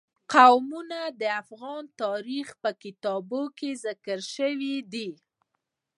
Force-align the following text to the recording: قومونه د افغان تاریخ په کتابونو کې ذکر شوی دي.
قومونه 0.33 0.99
د 1.19 1.23
افغان 1.41 1.83
تاریخ 2.01 2.47
په 2.63 2.69
کتابونو 2.83 3.45
کې 3.57 3.69
ذکر 3.85 4.19
شوی 4.35 4.75
دي. 4.93 5.09